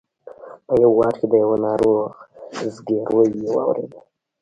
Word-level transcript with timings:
په 0.65 0.73
یوه 0.81 0.95
واټ 0.97 1.13
کې 1.19 1.27
د 1.29 1.33
یوه 1.43 1.57
ناروغ 1.67 2.01
زګېروی 2.73 3.27
یې 3.39 3.49
واورېدل. 3.55 3.99